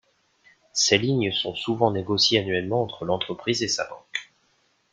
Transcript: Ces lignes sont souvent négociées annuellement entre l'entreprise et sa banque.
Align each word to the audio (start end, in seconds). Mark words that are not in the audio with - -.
Ces 0.73 0.97
lignes 0.97 1.31
sont 1.31 1.53
souvent 1.53 1.91
négociées 1.91 2.39
annuellement 2.39 2.81
entre 2.81 3.05
l'entreprise 3.05 3.61
et 3.61 3.67
sa 3.67 3.85
banque. 3.87 4.33